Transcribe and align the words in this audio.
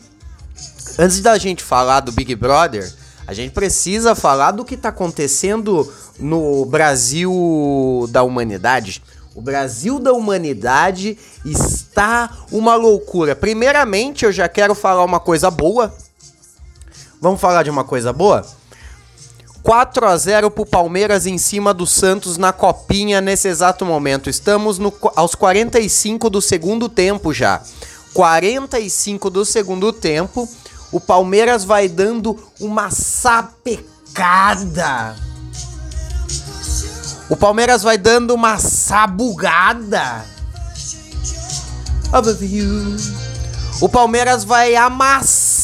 antes 0.96 1.20
da 1.20 1.36
gente 1.36 1.64
falar 1.64 1.98
do 1.98 2.12
Big 2.12 2.32
Brother, 2.36 2.88
a 3.26 3.34
gente 3.34 3.50
precisa 3.50 4.14
falar 4.14 4.52
do 4.52 4.64
que 4.64 4.76
tá 4.76 4.90
acontecendo 4.90 5.92
no 6.16 6.64
Brasil 6.64 8.08
da 8.10 8.22
humanidade. 8.22 9.02
O 9.34 9.42
Brasil 9.42 9.98
da 9.98 10.12
humanidade 10.12 11.18
está 11.44 12.30
uma 12.52 12.76
loucura. 12.76 13.34
Primeiramente, 13.34 14.24
eu 14.24 14.30
já 14.30 14.48
quero 14.48 14.76
falar 14.76 15.04
uma 15.04 15.18
coisa 15.18 15.50
boa. 15.50 15.92
Vamos 17.20 17.40
falar 17.40 17.64
de 17.64 17.70
uma 17.70 17.82
coisa 17.82 18.12
boa? 18.12 18.46
4 19.62 20.06
a 20.06 20.16
0 20.16 20.50
pro 20.50 20.64
Palmeiras 20.66 21.26
em 21.26 21.38
cima 21.38 21.74
do 21.74 21.86
Santos 21.86 22.36
na 22.36 22.52
copinha 22.52 23.20
nesse 23.20 23.48
exato 23.48 23.84
momento. 23.84 24.30
Estamos 24.30 24.78
no, 24.78 24.92
aos 25.16 25.34
45 25.34 26.30
do 26.30 26.40
segundo 26.40 26.88
tempo 26.88 27.32
já. 27.32 27.60
45 28.14 29.30
do 29.30 29.44
segundo 29.44 29.92
tempo. 29.92 30.48
O 30.90 31.00
Palmeiras 31.00 31.64
vai 31.64 31.88
dando 31.88 32.36
uma 32.58 32.90
sapecada 32.90 33.90
o 37.30 37.36
Palmeiras 37.36 37.82
vai 37.84 37.96
dando 37.96 38.34
uma 38.34 38.58
sabugada. 38.58 40.24
O 43.80 43.88
Palmeiras 43.88 44.42
vai 44.42 44.74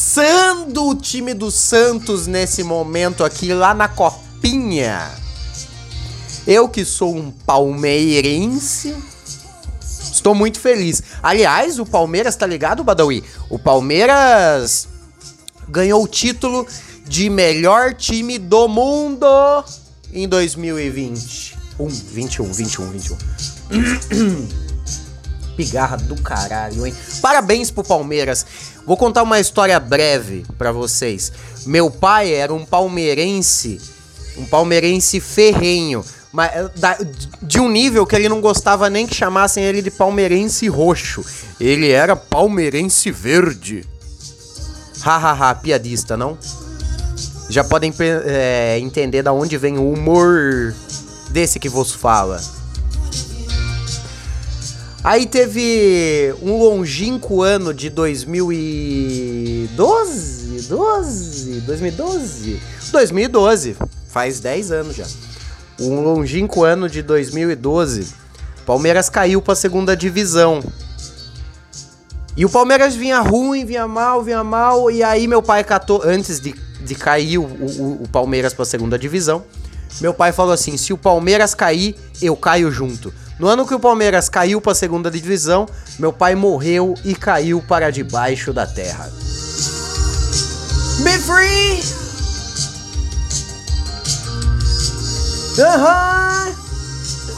amassando 0.07 0.87
o 0.87 0.95
time 0.95 1.33
do 1.33 1.51
Santos 1.51 2.27
nesse 2.27 2.63
momento 2.63 3.25
aqui, 3.25 3.53
lá 3.53 3.73
na 3.73 3.89
Copinha. 3.89 5.11
Eu 6.45 6.69
que 6.69 6.85
sou 6.85 7.13
um 7.13 7.29
palmeirense, 7.29 8.95
estou 9.81 10.33
muito 10.33 10.61
feliz. 10.61 11.03
Aliás, 11.21 11.77
o 11.77 11.85
Palmeiras, 11.85 12.37
tá 12.37 12.47
ligado, 12.47 12.85
Badawi? 12.85 13.21
O 13.49 13.59
Palmeiras 13.59 14.87
ganhou 15.67 16.01
o 16.01 16.07
título 16.07 16.65
de 17.05 17.29
melhor 17.29 17.93
time 17.93 18.37
do 18.37 18.69
mundo 18.69 19.27
em 20.13 20.25
2020. 20.25 21.57
1, 21.77 21.87
21, 21.87 22.53
21, 22.53 22.91
21. 22.91 23.17
Pigarra 25.57 25.97
do 25.97 26.15
caralho, 26.21 26.85
hein? 26.85 26.95
Parabéns 27.21 27.71
pro 27.71 27.83
Palmeiras. 27.83 28.45
Vou 28.85 28.95
contar 28.95 29.23
uma 29.23 29.39
história 29.39 29.77
breve 29.79 30.45
para 30.57 30.71
vocês. 30.71 31.31
Meu 31.65 31.89
pai 31.91 32.31
era 32.31 32.53
um 32.53 32.63
palmeirense, 32.63 33.81
um 34.37 34.45
palmeirense 34.45 35.19
ferrenho, 35.19 36.05
mas 36.31 36.51
eh, 36.55 36.69
de 37.41 37.59
um 37.59 37.69
nível 37.69 38.05
que 38.05 38.15
ele 38.15 38.29
não 38.29 38.39
gostava 38.39 38.89
nem 38.89 39.07
que 39.07 39.15
chamassem 39.15 39.63
ele 39.63 39.81
de 39.81 39.89
palmeirense 39.89 40.67
roxo. 40.67 41.25
Ele 41.59 41.89
era 41.89 42.15
palmeirense 42.15 43.09
verde. 43.09 43.83
Hahaha, 45.01 45.55
piadista, 45.55 46.15
não? 46.15 46.37
Já 47.49 47.63
podem 47.63 47.93
é, 47.99 48.77
entender 48.79 49.23
da 49.23 49.31
onde 49.31 49.57
vem 49.57 49.77
o 49.77 49.91
humor 49.91 50.75
desse 51.29 51.59
que 51.59 51.69
vos 51.69 51.91
fala. 51.91 52.41
Aí 55.07 55.25
teve 55.25 56.35
um 56.41 56.57
longínquo 56.57 57.41
ano 57.41 57.73
de 57.73 57.89
2012, 57.89 60.67
12, 60.67 61.61
2012, 61.61 62.61
2012, 62.91 63.77
faz 64.09 64.41
10 64.41 64.71
anos 64.73 64.97
já. 64.97 65.05
Um 65.79 66.01
longínquo 66.01 66.65
ano 66.65 66.89
de 66.89 67.01
2012, 67.01 68.13
Palmeiras 68.65 69.09
caiu 69.09 69.41
para 69.41 69.55
segunda 69.55 69.95
divisão. 69.95 70.61
E 72.35 72.43
o 72.43 72.49
Palmeiras 72.49 72.93
vinha 72.93 73.21
ruim, 73.21 73.63
vinha 73.63 73.87
mal, 73.87 74.21
vinha 74.21 74.43
mal, 74.43 74.91
e 74.91 75.01
aí 75.01 75.25
meu 75.25 75.41
pai 75.41 75.63
catou 75.63 76.01
antes 76.03 76.41
de, 76.41 76.53
de 76.81 76.95
cair 76.95 77.37
o, 77.37 77.45
o, 77.45 78.03
o 78.03 78.09
Palmeiras 78.09 78.53
para 78.53 78.65
segunda 78.65 78.99
divisão. 78.99 79.45
Meu 80.01 80.13
pai 80.13 80.33
falou 80.33 80.51
assim: 80.51 80.75
se 80.75 80.91
o 80.91 80.97
Palmeiras 80.97 81.55
cair, 81.55 81.95
eu 82.21 82.35
caio 82.35 82.69
junto. 82.69 83.13
No 83.39 83.47
ano 83.47 83.67
que 83.67 83.75
o 83.75 83.79
Palmeiras 83.79 84.29
caiu 84.29 84.59
para 84.59 84.71
a 84.71 84.75
segunda 84.75 85.11
divisão, 85.11 85.67
meu 85.99 86.11
pai 86.11 86.33
morreu 86.33 86.95
e 87.05 87.13
caiu 87.13 87.61
para 87.61 87.91
debaixo 87.91 88.51
da 88.51 88.65
terra. 88.65 89.09
Be 91.03 91.19
free! 91.19 91.83
Aham! 95.59 96.51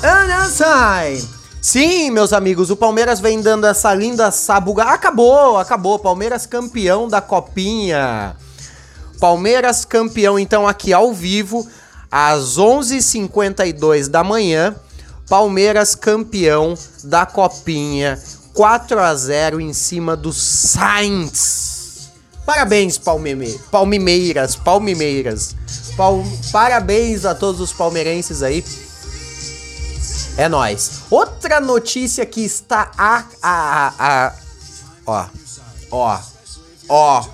Uh 0.01 1.39
Sim, 1.61 2.09
meus 2.11 2.31
amigos, 2.31 2.69
o 2.69 2.77
Palmeiras 2.77 3.19
vem 3.19 3.41
dando 3.41 3.67
essa 3.67 3.93
linda 3.93 4.31
sabuga. 4.31 4.83
Acabou, 4.83 5.57
acabou. 5.57 5.99
Palmeiras 5.99 6.45
campeão 6.45 7.09
da 7.09 7.19
Copinha. 7.19 8.35
Palmeiras 9.19 9.83
campeão, 9.83 10.39
então, 10.39 10.65
aqui 10.65 10.93
ao 10.93 11.13
vivo 11.13 11.67
às 12.09 12.57
11h52 12.57 14.07
da 14.07 14.23
manhã, 14.23 14.73
Palmeiras 15.29 15.93
campeão 15.93 16.75
da 17.03 17.23
Copinha, 17.23 18.19
4 18.53 18.99
a 18.99 19.15
0 19.15 19.61
em 19.61 19.71
cima 19.73 20.17
do 20.17 20.33
Sainz. 20.33 22.09
Parabéns, 22.45 22.97
Palmime, 22.97 23.59
Palmimeiras, 23.69 24.55
Palmimeiras. 24.55 25.55
Pal, 25.95 26.23
parabéns 26.51 27.25
a 27.25 27.35
todos 27.35 27.61
os 27.61 27.71
palmeirenses 27.71 28.41
aí. 28.41 28.65
É 30.35 30.49
nós. 30.49 31.01
Outra 31.11 31.59
notícia 31.59 32.25
que 32.25 32.41
está 32.41 32.91
a, 32.97 33.23
a, 33.43 33.93
a, 33.99 34.27
a 34.27 34.35
ó, 35.05 35.27
ó, 35.91 36.19
ó, 36.89 37.25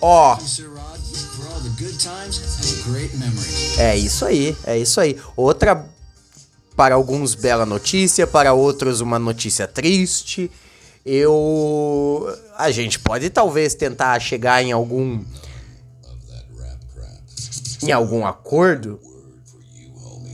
ó. 0.00 0.38
É 3.78 3.96
isso 3.96 4.24
aí, 4.24 4.56
é 4.64 4.78
isso 4.78 5.00
aí. 5.00 5.20
Outra, 5.36 5.86
para 6.76 6.94
alguns, 6.94 7.34
bela 7.34 7.64
notícia, 7.64 8.26
para 8.26 8.52
outros, 8.52 9.00
uma 9.00 9.18
notícia 9.18 9.66
triste. 9.66 10.50
Eu. 11.04 12.26
A 12.56 12.70
gente 12.70 12.98
pode 12.98 13.30
talvez 13.30 13.74
tentar 13.74 14.20
chegar 14.20 14.62
em 14.62 14.72
algum. 14.72 15.24
Em 17.82 17.90
algum 17.92 18.26
acordo. 18.26 19.00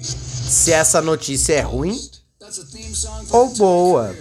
Se 0.03 0.73
essa 0.73 1.01
notícia 1.01 1.55
é 1.55 1.61
ruim 1.61 1.99
ou 3.31 3.49
boa. 3.55 4.15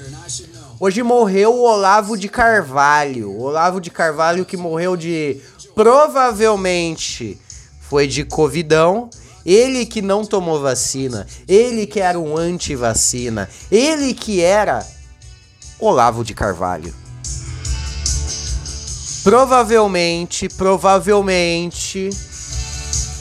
Hoje 0.79 1.03
morreu 1.03 1.53
o 1.53 1.63
Olavo 1.63 2.17
de 2.17 2.29
Carvalho. 2.29 3.29
O 3.31 3.41
Olavo 3.41 3.81
de 3.81 3.89
Carvalho 3.89 4.45
que 4.45 4.55
morreu 4.55 4.95
de 4.95 5.41
provavelmente 5.75 7.39
foi 7.81 8.07
de 8.07 8.23
covidão. 8.23 9.09
Ele 9.45 9.85
que 9.85 10.01
não 10.01 10.23
tomou 10.23 10.61
vacina, 10.61 11.25
ele 11.47 11.87
que 11.87 11.99
era 11.99 12.19
um 12.19 12.37
anti-vacina, 12.37 13.49
ele 13.71 14.13
que 14.13 14.41
era 14.41 14.85
Olavo 15.79 16.23
de 16.23 16.33
Carvalho. 16.33 16.93
Provavelmente, 19.23 20.49
provavelmente, 20.49 22.09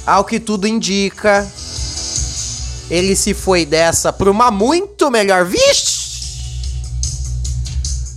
ao 0.06 0.24
que 0.24 0.40
tudo 0.40 0.66
indica, 0.66 1.46
ele 2.90 3.14
se 3.14 3.32
foi 3.32 3.64
dessa 3.64 4.12
para 4.12 4.30
uma 4.30 4.50
muito 4.50 5.10
melhor. 5.10 5.44
Vixe! 5.44 6.00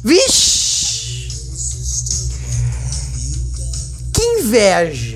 Vixe! 0.03 1.27
Que 4.13 4.21
inveja! 4.39 5.12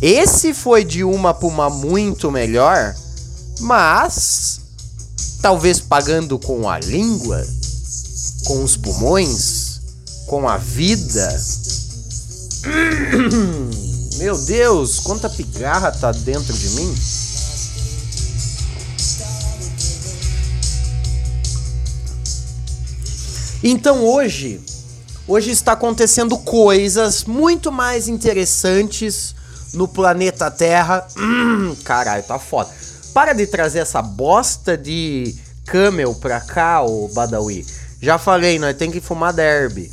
Esse 0.00 0.52
foi 0.52 0.84
de 0.84 1.02
uma 1.02 1.32
pra 1.32 1.48
uma 1.48 1.70
muito 1.70 2.30
melhor, 2.30 2.94
mas 3.60 4.60
talvez 5.40 5.80
pagando 5.80 6.38
com 6.38 6.68
a 6.68 6.78
língua, 6.78 7.42
com 8.44 8.62
os 8.62 8.76
pulmões, 8.76 9.80
com 10.26 10.46
a 10.46 10.58
vida. 10.58 11.42
Meu 14.18 14.36
Deus, 14.36 14.98
quanta 15.00 15.30
pigarra 15.30 15.90
tá 15.90 16.12
dentro 16.12 16.52
de 16.52 16.68
mim. 16.70 16.94
Então 23.62 24.04
hoje, 24.04 24.60
hoje 25.26 25.50
está 25.50 25.72
acontecendo 25.72 26.36
coisas 26.36 27.24
muito 27.24 27.72
mais 27.72 28.08
interessantes 28.08 29.35
no 29.76 29.86
planeta 29.86 30.50
Terra. 30.50 31.06
Hum, 31.16 31.76
caralho, 31.84 32.22
tá 32.24 32.38
foda. 32.38 32.70
Para 33.14 33.32
de 33.32 33.46
trazer 33.46 33.78
essa 33.78 34.02
bosta 34.02 34.76
de 34.76 35.34
camel 35.66 36.14
pra 36.14 36.40
cá, 36.40 36.82
ô 36.82 37.08
Badawi. 37.08 37.64
Já 38.00 38.18
falei, 38.18 38.58
nós 38.58 38.76
tem 38.76 38.90
que 38.90 39.00
fumar 39.00 39.32
derby. 39.32 39.90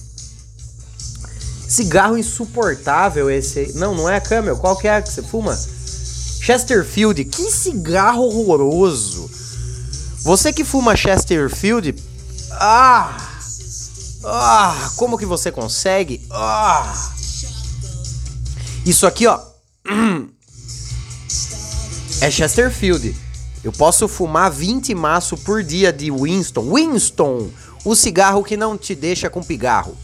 Cigarro 1.67 2.17
insuportável 2.17 3.29
esse. 3.29 3.73
Não, 3.75 3.95
não 3.95 4.09
é 4.09 4.19
camel. 4.19 4.57
Qual 4.57 4.77
que 4.77 4.87
é 4.87 5.01
que 5.01 5.11
você 5.11 5.23
fuma? 5.23 5.57
Chesterfield. 6.41 7.25
Que 7.25 7.49
cigarro 7.49 8.23
horroroso. 8.23 9.29
Você 10.23 10.53
que 10.53 10.63
fuma 10.63 10.95
Chesterfield. 10.95 11.95
Ah! 12.51 13.17
Ah! 14.23 14.91
Como 14.97 15.17
que 15.17 15.25
você 15.25 15.51
consegue? 15.51 16.25
Ah! 16.29 16.93
Isso 18.85 19.07
aqui, 19.07 19.25
ó. 19.25 19.52
É 22.21 22.31
Chesterfield. 22.31 23.15
Eu 23.63 23.71
posso 23.71 24.07
fumar 24.07 24.51
20 24.51 24.93
maços 24.95 25.39
por 25.39 25.63
dia 25.63 25.91
de 25.91 26.11
Winston. 26.11 26.73
Winston! 26.73 27.49
O 27.85 27.95
cigarro 27.95 28.43
que 28.43 28.55
não 28.55 28.77
te 28.77 28.95
deixa 28.95 29.29
com 29.29 29.43
pigarro. 29.43 29.97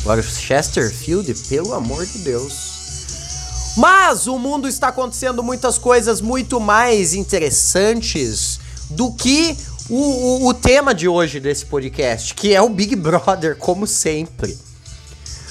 Agora, 0.00 0.22
Chesterfield, 0.22 1.34
pelo 1.48 1.74
amor 1.74 2.04
de 2.06 2.18
Deus. 2.18 3.74
Mas 3.76 4.26
o 4.26 4.38
mundo 4.38 4.66
está 4.66 4.88
acontecendo 4.88 5.42
muitas 5.42 5.78
coisas 5.78 6.20
muito 6.20 6.58
mais 6.58 7.14
interessantes 7.14 8.58
do 8.90 9.12
que 9.12 9.56
o, 9.88 9.94
o, 9.94 10.48
o, 10.48 10.54
tema 10.54 10.94
de 10.94 11.06
hoje 11.06 11.38
desse 11.38 11.64
podcast, 11.64 12.34
que 12.34 12.54
é 12.54 12.60
o 12.60 12.68
Big 12.68 12.96
Brother, 12.96 13.56
como 13.56 13.86
sempre. 13.86 14.58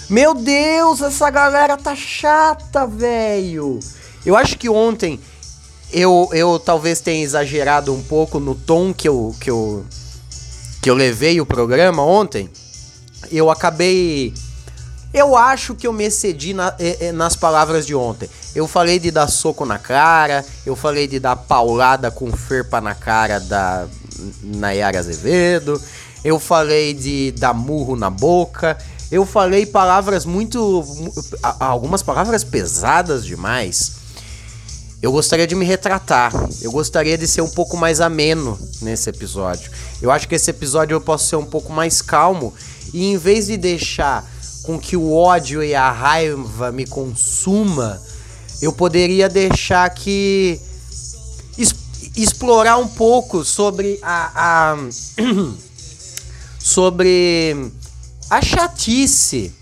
Meu 0.10 0.34
Deus, 0.34 1.02
essa 1.02 1.30
galera 1.30 1.76
tá 1.76 1.94
chata, 1.94 2.88
velho. 2.88 3.78
Eu 4.26 4.38
acho 4.38 4.58
que 4.58 4.70
ontem 4.70 5.20
eu, 5.92 6.30
eu 6.32 6.58
talvez 6.58 7.02
tenha 7.02 7.22
exagerado 7.22 7.94
um 7.94 8.02
pouco 8.02 8.40
no 8.40 8.56
tom 8.56 8.94
que 8.94 9.08
eu, 9.08 9.36
que 9.40 9.50
eu, 9.50 9.86
que 10.82 10.90
eu 10.90 10.96
levei 10.96 11.42
o 11.42 11.46
programa 11.46 12.04
ontem. 12.04 12.50
Eu 13.30 13.52
acabei. 13.52 14.34
Eu 15.14 15.36
acho 15.36 15.76
que 15.76 15.86
eu 15.86 15.92
me 15.92 16.06
excedi 16.06 16.54
na, 16.54 16.74
nas 17.14 17.36
palavras 17.36 17.86
de 17.86 17.94
ontem. 17.94 18.30
Eu 18.56 18.66
falei 18.66 19.00
de 19.00 19.12
dar 19.12 19.28
soco 19.28 19.66
na 19.66 19.78
cara, 19.78 20.46
eu 20.66 20.76
falei 20.76 21.08
de 21.08 21.20
dar 21.20 21.36
paulada 21.36 22.10
com 22.10 22.32
ferpa 22.32 22.80
na 22.80 22.96
cara 22.96 23.42
da 23.42 23.86
Nayara 24.42 25.00
Azevedo, 25.00 25.82
eu 26.24 26.40
falei 26.40 26.94
de 26.94 27.32
dar 27.34 27.54
murro 27.54 27.96
na 27.96 28.10
boca, 28.10 28.78
eu 29.12 29.26
falei 29.26 29.66
palavras 29.66 30.26
muito. 30.26 30.84
algumas 31.60 32.04
palavras 32.04 32.44
pesadas 32.44 33.26
demais. 33.26 33.98
Eu 35.02 35.12
gostaria 35.12 35.46
de 35.46 35.56
me 35.56 35.64
retratar. 35.64 36.34
Eu 36.62 36.72
gostaria 36.72 37.18
de 37.18 37.28
ser 37.28 37.42
um 37.42 37.50
pouco 37.50 37.78
mais 37.78 38.02
ameno 38.02 38.60
nesse 38.82 39.10
episódio. 39.10 39.72
Eu 40.02 40.12
acho 40.12 40.28
que 40.28 40.36
esse 40.36 40.50
episódio 40.50 40.96
eu 40.96 41.02
posso 41.02 41.28
ser 41.28 41.36
um 41.36 41.46
pouco 41.46 41.72
mais 41.72 42.02
calmo 42.02 42.54
e 42.94 43.06
em 43.06 43.18
vez 43.18 43.48
de 43.48 43.58
deixar 43.58 44.26
com 44.64 44.78
que 44.78 44.98
o 44.98 45.14
ódio 45.14 45.64
e 45.64 45.74
a 45.74 45.90
raiva 45.90 46.72
me 46.74 46.86
consuma, 46.86 48.02
eu 48.62 48.74
poderia 48.74 49.30
deixar 49.30 49.90
que 49.92 50.60
es 51.58 51.74
explorar 52.16 52.78
um 52.78 52.88
pouco 52.88 53.46
sobre 53.46 54.00
a, 54.02 54.74
a 54.74 54.78
sobre 56.60 57.72
a 58.30 58.42
chatice 58.42 59.54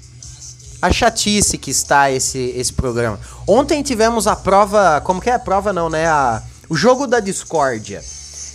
a 0.82 0.92
chatice 0.92 1.58
que 1.58 1.72
está 1.72 2.12
esse, 2.12 2.54
esse 2.56 2.72
programa. 2.72 3.20
Ontem 3.48 3.82
tivemos 3.82 4.28
a 4.28 4.36
prova, 4.36 5.02
como 5.02 5.20
que 5.20 5.30
é 5.30 5.34
a 5.34 5.40
prova 5.40 5.74
não, 5.74 5.90
né? 5.90 6.06
A, 6.06 6.42
o 6.70 6.76
jogo 6.76 7.08
da 7.08 7.20
discórdia, 7.20 8.04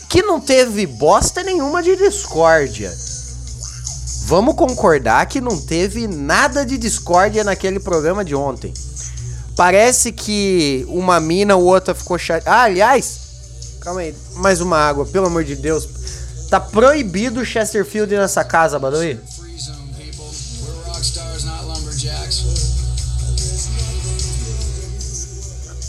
que 0.08 0.22
não 0.22 0.40
teve 0.40 0.86
bosta 0.86 1.42
nenhuma 1.42 1.82
de 1.82 1.96
discórdia. 1.96 2.92
Vamos 4.26 4.54
concordar 4.54 5.26
que 5.26 5.40
não 5.40 5.60
teve 5.60 6.06
nada 6.06 6.64
de 6.64 6.78
discórdia 6.78 7.42
naquele 7.42 7.80
programa 7.80 8.24
de 8.24 8.34
ontem. 8.34 8.72
Parece 9.56 10.12
que 10.12 10.86
uma 10.88 11.18
mina 11.18 11.56
ou 11.56 11.64
outra 11.64 11.94
ficou 11.94 12.16
chateada. 12.16 12.56
Ah, 12.56 12.62
aliás, 12.62 13.18
calma 13.80 14.00
aí, 14.00 14.14
mais 14.36 14.60
uma 14.60 14.78
água, 14.78 15.04
pelo 15.04 15.26
amor 15.26 15.42
de 15.42 15.56
Deus. 15.56 15.88
Tá 16.48 16.60
proibido 16.60 17.40
o 17.40 17.44
Chesterfield 17.44 18.14
nessa 18.14 18.44
casa, 18.44 18.78
Badawi. 18.78 19.18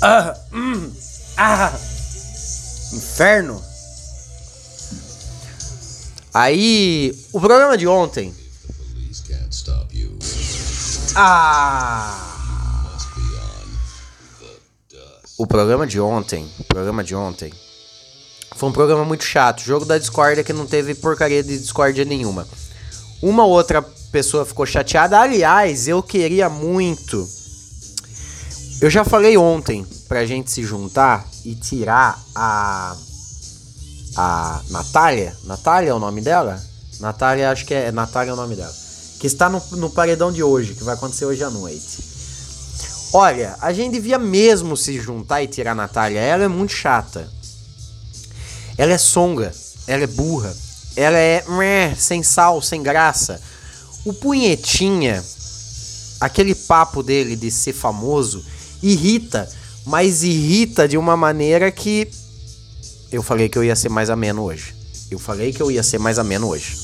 Ah, 0.02 0.36
hum, 0.52 0.92
ah, 1.38 1.72
inferno. 2.94 3.62
Aí, 6.34 7.14
o 7.32 7.40
programa 7.40 7.78
de 7.78 7.88
ontem. 7.88 8.34
Ah. 11.16 12.28
O 15.38 15.46
programa 15.46 15.86
de 15.86 16.00
ontem, 16.00 16.52
o 16.60 16.64
programa 16.64 17.04
de 17.04 17.14
ontem 17.14 17.54
foi 18.56 18.70
um 18.70 18.74
programa 18.74 19.06
muito 19.06 19.24
chato. 19.24 19.62
Jogo 19.62 19.86
da 19.86 20.00
discórdia 20.00 20.44
que 20.44 20.54
não 20.54 20.66
teve 20.66 20.96
porcaria 20.96 21.44
de 21.44 21.60
discórdia 21.60 22.06
nenhuma. 22.06 22.48
Uma 23.22 23.46
outra 23.46 23.84
pessoa 24.12 24.46
ficou 24.46 24.66
chateada. 24.66 25.20
Aliás, 25.20 25.88
eu 25.88 26.02
queria 26.02 26.50
muito 26.50 27.28
eu 28.82 28.90
já 28.90 29.06
falei 29.06 29.38
ontem 29.38 29.86
pra 30.08 30.26
gente 30.26 30.50
se 30.50 30.64
juntar 30.64 31.30
e 31.46 31.54
tirar 31.54 32.20
a. 32.34 32.98
A 34.18 34.62
Natália. 34.70 35.38
Natália 35.46 35.92
é 35.92 35.94
o 35.94 36.00
nome 36.00 36.20
dela? 36.20 36.62
Natália, 37.00 37.52
acho 37.52 37.66
que 37.66 37.74
é. 37.74 37.92
Natália 37.92 38.32
é 38.32 38.34
o 38.34 38.36
nome 38.38 38.56
dela. 38.56 38.74
Que 39.20 39.28
está 39.28 39.48
no, 39.48 39.62
no 39.78 39.92
paredão 39.92 40.32
de 40.32 40.44
hoje, 40.44 40.74
que 40.74 40.84
vai 40.84 40.96
acontecer 40.96 41.26
hoje 41.26 41.44
à 41.44 41.50
noite. 41.50 42.04
Olha, 43.14 43.56
a 43.62 43.72
gente 43.72 43.94
devia 43.94 44.18
mesmo 44.18 44.76
se 44.76 45.00
juntar 45.00 45.44
e 45.44 45.48
tirar 45.48 45.72
a 45.72 45.76
Natália. 45.76 46.20
Ela 46.20 46.44
é 46.46 46.48
muito 46.48 46.74
chata. 46.74 47.32
Ela 48.78 48.94
é 48.94 48.98
songa. 48.98 49.54
Ela 49.86 50.04
é 50.04 50.08
burra. 50.08 50.54
Ela 50.96 51.18
é 51.18 51.44
meh, 51.48 51.96
sem 51.96 52.24
sal, 52.24 52.62
sem 52.62 52.82
graça. 52.82 53.40
O 54.04 54.12
punhetinha, 54.12 55.24
aquele 56.20 56.56
papo 56.56 57.04
dele 57.04 57.36
de 57.36 57.52
ser 57.52 57.74
famoso 57.74 58.44
irrita, 58.82 59.50
mas 59.86 60.24
irrita 60.24 60.88
de 60.88 60.98
uma 60.98 61.18
maneira 61.18 61.72
que 61.72 62.08
eu 63.12 63.22
falei 63.22 63.50
que 63.50 63.58
eu 63.58 63.64
ia 63.64 63.76
ser 63.76 63.90
mais 63.90 64.10
ameno 64.10 64.44
hoje. 64.44 64.74
Eu 65.10 65.20
falei 65.20 65.52
que 65.52 65.62
eu 65.62 65.70
ia 65.70 65.84
ser 65.84 66.00
mais 66.00 66.18
ameno 66.18 66.48
hoje. 66.48 66.78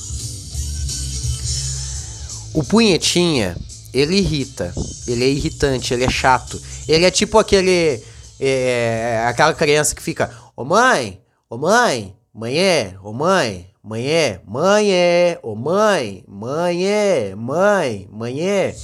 O 2.53 2.63
punhetinha, 2.63 3.55
ele 3.93 4.17
irrita, 4.17 4.73
ele 5.07 5.23
é 5.23 5.29
irritante, 5.29 5.93
ele 5.93 6.03
é 6.03 6.09
chato. 6.09 6.61
Ele 6.87 7.05
é 7.05 7.11
tipo 7.11 7.37
aquele 7.37 8.03
é, 8.39 9.23
aquela 9.27 9.53
criança 9.53 9.95
que 9.95 10.01
fica, 10.01 10.29
ô 10.55 10.65
mãe, 10.65 11.21
ô 11.49 11.57
mãe, 11.57 12.15
mãe 12.33 12.59
é, 12.59 12.95
ô 13.01 13.13
mãe, 13.13 13.67
mãe 13.81 14.07
é, 14.07 14.41
mãe 14.45 14.91
é, 14.91 15.39
ô 15.41 15.55
mãe, 15.55 16.23
mãe 16.27 16.85
é, 16.85 17.35
mãe, 17.35 18.07
mãe 18.11 18.41
é. 18.41 18.75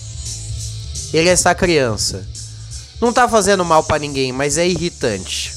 Ele 1.14 1.30
é 1.30 1.34
essa 1.34 1.54
criança. 1.54 2.26
Não 3.04 3.12
tá 3.12 3.28
fazendo 3.28 3.66
mal 3.66 3.84
para 3.84 4.00
ninguém, 4.00 4.32
mas 4.32 4.58
é 4.58 4.66
irritante. 4.66 5.54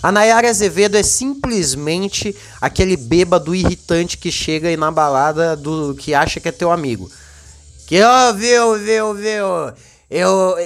A 0.00 0.12
Nayara 0.12 0.48
Azevedo 0.48 0.96
é 0.96 1.02
simplesmente 1.02 2.32
aquele 2.60 2.96
bêbado 2.96 3.52
irritante 3.56 4.16
que 4.16 4.30
chega 4.30 4.68
aí 4.68 4.76
na 4.76 4.92
balada 4.92 5.56
do 5.56 5.92
que 5.96 6.14
acha 6.14 6.38
que 6.38 6.48
é 6.48 6.52
teu 6.52 6.70
amigo. 6.70 7.10
Que, 7.88 8.00
ó, 8.04 8.30
oh, 8.30 8.34
viu, 8.34 8.78
viu, 8.78 9.14
viu, 9.14 9.46
eu, 10.08 10.56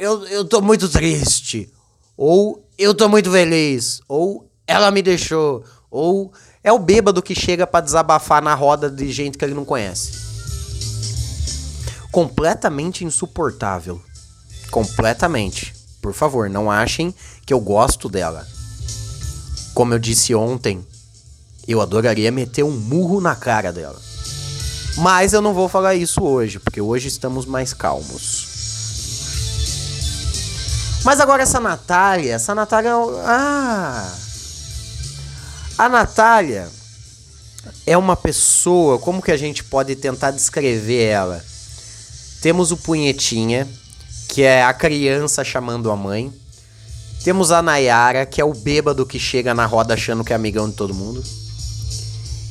eu, 0.00 0.26
eu 0.26 0.44
tô 0.44 0.60
muito 0.60 0.88
triste. 0.88 1.72
Ou 2.16 2.60
eu 2.76 2.92
tô 2.92 3.08
muito 3.08 3.30
feliz. 3.30 4.00
Ou 4.08 4.50
ela 4.66 4.90
me 4.90 5.00
deixou. 5.00 5.62
Ou 5.88 6.32
é 6.64 6.72
o 6.72 6.78
bêbado 6.80 7.22
que 7.22 7.36
chega 7.36 7.68
para 7.68 7.84
desabafar 7.84 8.42
na 8.42 8.56
roda 8.56 8.90
de 8.90 9.12
gente 9.12 9.38
que 9.38 9.44
ele 9.44 9.54
não 9.54 9.64
conhece. 9.64 10.10
Completamente 12.10 13.04
insuportável. 13.04 14.02
Completamente. 14.76 15.74
Por 16.02 16.12
favor, 16.12 16.50
não 16.50 16.70
achem 16.70 17.14
que 17.46 17.54
eu 17.54 17.58
gosto 17.58 18.10
dela. 18.10 18.46
Como 19.72 19.94
eu 19.94 19.98
disse 19.98 20.34
ontem, 20.34 20.86
eu 21.66 21.80
adoraria 21.80 22.30
meter 22.30 22.62
um 22.62 22.72
murro 22.72 23.18
na 23.18 23.34
cara 23.34 23.72
dela. 23.72 23.98
Mas 24.98 25.32
eu 25.32 25.40
não 25.40 25.54
vou 25.54 25.66
falar 25.66 25.94
isso 25.94 26.22
hoje, 26.22 26.58
porque 26.58 26.78
hoje 26.78 27.08
estamos 27.08 27.46
mais 27.46 27.72
calmos. 27.72 28.48
Mas 31.02 31.20
agora 31.20 31.42
essa 31.42 31.58
Natália, 31.58 32.34
essa 32.34 32.54
Natália. 32.54 32.92
Ah! 33.24 34.14
A 35.78 35.88
Natália 35.88 36.68
é 37.86 37.96
uma 37.96 38.14
pessoa, 38.14 38.98
como 38.98 39.22
que 39.22 39.32
a 39.32 39.38
gente 39.38 39.64
pode 39.64 39.96
tentar 39.96 40.32
descrever 40.32 41.02
ela? 41.02 41.42
Temos 42.42 42.72
o 42.72 42.76
Punhetinha, 42.76 43.66
que 44.28 44.42
é 44.42 44.62
a 44.62 44.72
criança 44.72 45.44
chamando 45.44 45.90
a 45.90 45.96
mãe. 45.96 46.32
Temos 47.24 47.50
a 47.50 47.60
Nayara, 47.60 48.24
que 48.24 48.40
é 48.40 48.44
o 48.44 48.54
bêbado 48.54 49.04
que 49.04 49.18
chega 49.18 49.54
na 49.54 49.66
roda 49.66 49.94
achando 49.94 50.22
que 50.22 50.32
é 50.32 50.36
amigão 50.36 50.68
de 50.68 50.76
todo 50.76 50.94
mundo. 50.94 51.22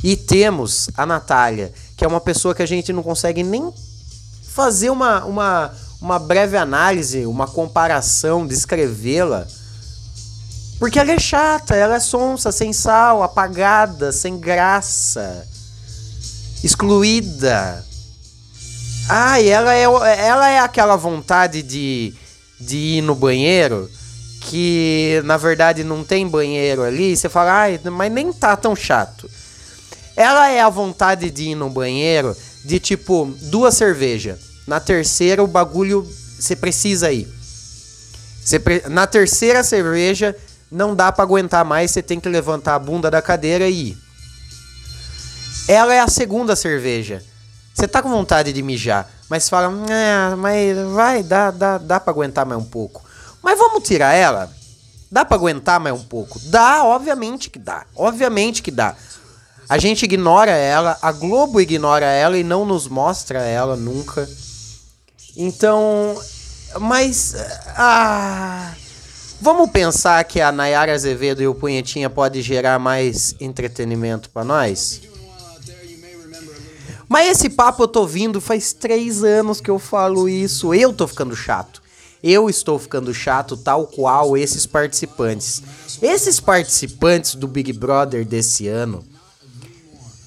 E 0.03 0.15
temos 0.15 0.89
a 0.96 1.05
Natália, 1.05 1.74
que 1.96 2.03
é 2.03 2.08
uma 2.08 2.22
pessoa 2.22 2.53
que 2.53 2.62
a 2.62 2.65
gente 2.65 2.94
não 2.94 3.01
consegue 3.01 3.41
nem 3.41 3.74
fazer 4.50 4.89
uma, 4.89 5.25
uma, 5.25 5.74
uma 6.01 6.20
breve 6.20 6.58
análise, 6.58 7.25
uma 7.25 7.48
comparação, 7.48 8.46
descrevê-la. 8.46 9.48
Porque 10.77 11.00
ela 11.00 11.12
é 11.12 11.20
chata, 11.20 11.75
ela 11.75 11.96
é 11.96 12.00
sonsa, 12.00 12.51
sem 12.51 12.74
sal, 12.74 13.24
apagada, 13.24 14.12
sem 14.12 14.38
graça, 14.38 15.48
excluída. 16.63 17.84
Ah, 19.08 19.40
e 19.40 19.50
ela 19.50 19.74
é, 19.74 19.84
ela 19.84 20.50
é 20.50 20.60
aquela 20.60 20.96
vontade 20.96 21.62
de, 21.62 22.14
de 22.60 22.78
ir 22.78 23.02
no 23.02 23.14
banheiro 23.14 23.90
que 24.42 25.22
na 25.26 25.38
verdade 25.38 25.84
não 25.84 26.04
tem 26.04 26.28
banheiro 26.28 26.84
ali. 26.84 27.16
Você 27.16 27.30
fala, 27.30 27.52
ai, 27.54 27.80
mas 27.92 28.12
nem 28.12 28.32
tá 28.34 28.56
tão 28.56 28.76
chato. 28.76 29.30
Ela 30.16 30.50
é 30.50 30.62
a 30.62 30.70
vontade 30.70 31.30
de 31.30 31.50
ir 31.50 31.56
no 31.56 31.70
banheiro 31.70 32.36
de 32.64 32.80
tipo 32.80 33.32
duas 33.44 33.76
cervejas. 33.76 34.40
Na 34.66 34.80
terceira, 34.80 35.44
o 35.44 35.48
bagulho 35.48 36.08
você 36.40 36.56
precisa 36.56 37.12
ir. 37.12 37.28
Você 38.44 38.60
pre... 38.60 38.84
Na 38.90 39.06
terceira 39.06 39.64
cerveja, 39.64 40.36
não 40.72 40.96
dá 40.96 41.12
para 41.12 41.24
aguentar 41.24 41.64
mais, 41.64 41.92
você 41.92 42.02
tem 42.02 42.20
que 42.20 42.30
levantar 42.30 42.76
a 42.76 42.80
bunda 42.80 43.12
da 43.12 43.22
cadeira 43.22 43.68
e 43.68 43.90
ir. 43.90 43.98
Ela 45.68 45.94
é 45.94 46.00
a 46.00 46.08
segunda 46.08 46.56
cerveja. 46.56 47.24
Você 47.75 47.89
tá 47.89 48.01
com 48.01 48.08
vontade 48.08 48.53
de 48.53 48.62
mijar, 48.62 49.12
mas 49.29 49.50
fala, 49.50 49.67
é, 49.91 50.34
mas 50.36 50.77
vai, 50.94 51.22
dá, 51.22 51.51
dá, 51.51 51.77
dá 51.77 52.00
para 52.00 52.13
aguentar 52.13 52.46
mais 52.46 52.62
um 52.62 52.63
pouco. 52.63 53.03
Mas 53.44 53.60
vamos 53.60 53.84
tirar 53.84 54.13
ela? 54.13 54.50
Dá 55.12 55.25
para 55.25 55.36
aguentar 55.36 55.77
mais 55.77 55.94
um 55.94 56.03
pouco? 56.03 56.39
Dá, 56.46 56.86
obviamente 56.86 57.50
que 57.50 57.60
dá. 57.60 57.86
Obviamente 57.94 58.63
que 58.63 58.72
dá. 58.72 58.96
A 59.67 59.77
gente 59.77 60.03
ignora 60.03 60.51
ela, 60.51 60.98
a 61.01 61.12
Globo 61.12 61.60
ignora 61.60 62.05
ela 62.05 62.38
e 62.38 62.46
não 62.46 62.65
nos 62.65 62.88
mostra 62.88 63.39
ela 63.39 63.75
nunca. 63.75 64.25
Então, 65.36 66.17
mas 66.79 67.36
ah, 67.75 68.74
vamos 69.41 69.70
pensar 69.70 70.24
que 70.24 70.39
a 70.39 70.50
Nayara 70.50 70.94
Azevedo 70.94 71.41
e 71.41 71.48
o 71.48 71.53
Punhetinha 71.53 72.10
pode 72.10 72.41
gerar 72.41 72.79
mais 72.79 73.36
entretenimento 73.41 74.29
para 74.29 74.46
nós? 74.46 75.01
Mas 77.08 77.30
esse 77.30 77.50
papo 77.50 77.84
eu 77.84 77.88
tô 77.88 78.06
vindo 78.06 78.42
faz 78.42 78.74
três 78.74 79.24
anos 79.24 79.62
que 79.62 79.70
eu 79.70 79.80
falo 79.80 80.28
isso. 80.28 80.74
Eu 80.74 80.92
tô 80.94 81.08
ficando 81.08 81.36
chato. 81.36 81.82
Eu 82.24 82.50
estou 82.50 82.80
ficando 82.80 83.14
chato, 83.14 83.56
tal 83.56 83.86
qual 83.86 84.36
esses 84.36 84.66
participantes. 84.66 85.62
Esses 86.02 86.40
participantes 86.40 87.36
do 87.36 87.48
Big 87.48 87.72
Brother 87.72 88.26
desse 88.26 88.68
ano 88.68 89.06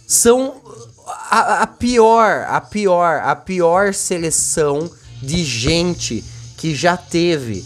são 0.07 0.63
a, 1.31 1.63
a, 1.63 1.67
pior, 1.67 2.47
a 2.49 2.61
pior, 2.61 3.21
a 3.25 3.35
pior 3.35 3.93
seleção 3.93 4.89
de 5.21 5.45
gente 5.45 6.25
que 6.57 6.75
já 6.75 6.97
teve. 6.97 7.65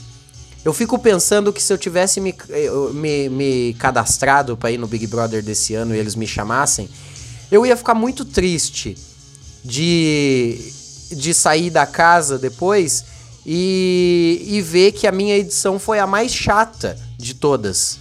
Eu 0.65 0.73
fico 0.73 0.99
pensando 0.99 1.53
que 1.53 1.63
se 1.63 1.73
eu 1.73 1.79
tivesse 1.79 2.21
me, 2.21 2.35
me, 2.95 3.29
me 3.29 3.75
cadastrado 3.75 4.57
para 4.57 4.71
ir 4.71 4.79
no 4.79 4.87
Big 4.87 5.07
Brother 5.07 5.43
desse 5.43 5.75
ano 5.75 5.95
e 5.95 5.99
eles 5.99 6.15
me 6.15 6.27
chamassem, 6.27 6.89
eu 7.53 7.67
ia 7.67 7.77
ficar 7.77 7.95
muito 7.95 8.25
triste 8.25 8.97
de, 9.63 10.73
de 11.11 11.35
sair 11.35 11.69
da 11.69 11.87
casa 11.87 12.39
depois 12.39 13.05
e, 13.45 14.43
e 14.47 14.63
ver 14.63 14.93
que 14.93 15.07
a 15.07 15.13
minha 15.13 15.37
edição 15.37 15.79
foi 15.79 15.99
a 15.99 16.07
mais 16.07 16.33
chata 16.33 16.99
de 17.19 17.35
todas. 17.35 17.99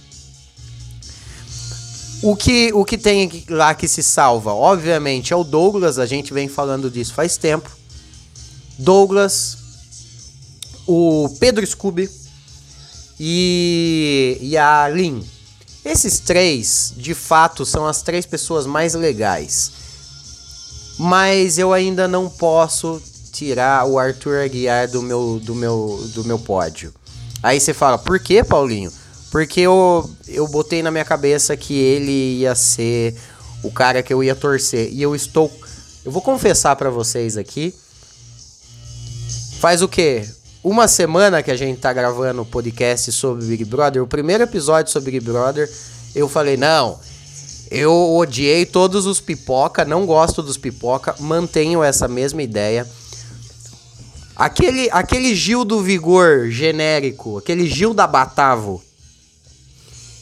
O 2.22 2.34
que, 2.34 2.72
o 2.72 2.82
que 2.82 2.96
tem 2.96 3.44
lá 3.50 3.74
que 3.74 3.86
se 3.86 4.02
salva, 4.02 4.54
obviamente, 4.54 5.34
é 5.34 5.36
o 5.36 5.44
Douglas, 5.44 5.98
a 5.98 6.06
gente 6.06 6.32
vem 6.32 6.48
falando 6.48 6.90
disso 6.90 7.12
faz 7.12 7.36
tempo. 7.36 7.70
Douglas, 8.78 9.58
o 10.86 11.28
Pedro 11.38 11.66
Scooby 11.66 12.08
e, 13.20 14.38
e 14.40 14.56
a 14.56 14.88
Lin. 14.88 15.22
Esses 15.84 16.20
três, 16.20 16.92
de 16.96 17.14
fato, 17.14 17.66
são 17.66 17.86
as 17.86 18.02
três 18.02 18.24
pessoas 18.24 18.66
mais 18.66 18.94
legais. 18.94 19.72
Mas 20.98 21.58
eu 21.58 21.72
ainda 21.72 22.06
não 22.06 22.28
posso 22.28 23.02
tirar 23.32 23.86
o 23.86 23.98
Arthur 23.98 24.44
Aguiar 24.44 24.88
do 24.88 25.02
meu, 25.02 25.40
do 25.42 25.54
meu, 25.54 26.04
do 26.14 26.24
meu 26.24 26.38
pódio. 26.38 26.94
Aí 27.42 27.58
você 27.58 27.74
fala, 27.74 27.98
por 27.98 28.20
que, 28.20 28.44
Paulinho? 28.44 28.92
Porque 29.32 29.62
eu, 29.62 30.08
eu 30.28 30.46
botei 30.46 30.82
na 30.82 30.90
minha 30.90 31.04
cabeça 31.04 31.56
que 31.56 31.74
ele 31.74 32.40
ia 32.40 32.54
ser 32.54 33.16
o 33.62 33.70
cara 33.70 34.02
que 34.02 34.12
eu 34.12 34.22
ia 34.22 34.36
torcer. 34.36 34.92
E 34.92 35.02
eu 35.02 35.16
estou. 35.16 35.50
Eu 36.04 36.12
vou 36.12 36.20
confessar 36.20 36.76
para 36.76 36.90
vocês 36.90 37.36
aqui. 37.36 37.74
Faz 39.58 39.80
o 39.80 39.88
quê? 39.88 40.28
Uma 40.64 40.86
semana 40.86 41.42
que 41.42 41.50
a 41.50 41.56
gente 41.56 41.80
tá 41.80 41.92
gravando 41.92 42.42
o 42.42 42.46
podcast 42.46 43.10
sobre 43.10 43.44
Big 43.46 43.64
Brother. 43.64 44.00
O 44.00 44.06
primeiro 44.06 44.44
episódio 44.44 44.92
sobre 44.92 45.10
Big 45.10 45.24
Brother. 45.24 45.68
Eu 46.14 46.28
falei, 46.28 46.56
não. 46.56 47.00
Eu 47.68 47.92
odiei 48.14 48.64
todos 48.64 49.04
os 49.04 49.18
pipoca, 49.18 49.84
não 49.84 50.06
gosto 50.06 50.40
dos 50.40 50.56
pipoca, 50.56 51.16
mantenho 51.18 51.82
essa 51.82 52.06
mesma 52.06 52.44
ideia. 52.44 52.88
Aquele, 54.36 54.88
aquele 54.92 55.34
Gil 55.34 55.64
do 55.64 55.80
Vigor 55.82 56.48
genérico, 56.48 57.38
aquele 57.38 57.66
Gil 57.66 57.92
da 57.92 58.06
Batavo, 58.06 58.80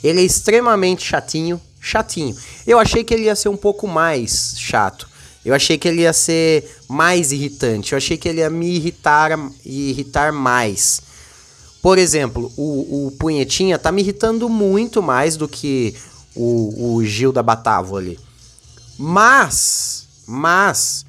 ele 0.03 0.23
é 0.23 0.25
extremamente 0.25 1.05
chatinho, 1.05 1.61
chatinho. 1.79 2.35
Eu 2.67 2.79
achei 2.79 3.05
que 3.05 3.13
ele 3.13 3.25
ia 3.25 3.37
ser 3.37 3.51
um 3.51 3.59
pouco 3.59 3.87
mais 3.87 4.55
chato. 4.57 5.10
Eu 5.45 5.55
achei 5.55 5.79
que 5.79 5.89
ele 5.89 6.03
ia 6.03 6.13
ser 6.13 6.69
mais 6.89 7.33
irritante. 7.33 7.93
Eu 7.93 7.97
achei 7.97 8.17
que 8.17 8.29
ele 8.29 8.41
ia 8.41 8.51
me 8.51 8.77
irritar 8.77 9.31
e 9.65 9.91
irritar 9.91 10.33
mais. 10.33 11.03
Por 11.83 11.97
exemplo, 11.97 12.53
o, 12.57 13.07
o 13.07 13.11
Punhetinha 13.13 13.79
tá 13.79 13.91
me 13.91 14.03
irritando 14.03 14.49
muito 14.49 15.03
mais 15.03 15.37
do 15.37 15.49
que 15.49 15.95
o, 16.35 16.97
o 16.97 17.05
Gil 17.05 17.33
da 17.33 17.43
Batavo 17.43 17.97
ali. 17.97 18.19
Mas, 18.99 20.07
mas, 20.27 21.07